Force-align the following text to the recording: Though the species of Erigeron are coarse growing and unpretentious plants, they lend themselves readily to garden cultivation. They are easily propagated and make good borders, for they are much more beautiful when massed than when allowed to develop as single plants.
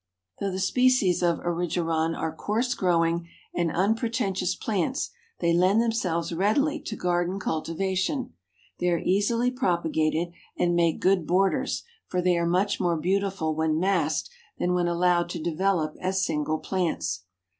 Though 0.39 0.49
the 0.49 0.57
species 0.57 1.21
of 1.21 1.41
Erigeron 1.41 2.15
are 2.15 2.35
coarse 2.35 2.73
growing 2.73 3.27
and 3.53 3.71
unpretentious 3.71 4.55
plants, 4.55 5.11
they 5.37 5.53
lend 5.53 5.79
themselves 5.79 6.33
readily 6.33 6.79
to 6.79 6.95
garden 6.95 7.39
cultivation. 7.39 8.33
They 8.79 8.89
are 8.89 8.97
easily 8.97 9.51
propagated 9.51 10.33
and 10.57 10.75
make 10.75 11.01
good 11.01 11.27
borders, 11.27 11.83
for 12.07 12.19
they 12.19 12.35
are 12.39 12.47
much 12.47 12.79
more 12.79 12.97
beautiful 12.97 13.53
when 13.53 13.79
massed 13.79 14.31
than 14.57 14.73
when 14.73 14.87
allowed 14.87 15.29
to 15.29 15.39
develop 15.39 15.95
as 16.01 16.25
single 16.25 16.57
plants. 16.57 17.25